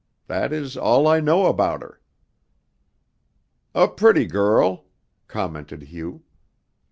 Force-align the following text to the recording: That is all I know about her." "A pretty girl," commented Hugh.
That 0.25 0.51
is 0.51 0.75
all 0.75 1.07
I 1.07 1.19
know 1.19 1.45
about 1.45 1.83
her." 1.83 2.01
"A 3.75 3.87
pretty 3.87 4.25
girl," 4.25 4.85
commented 5.27 5.83
Hugh. 5.83 6.23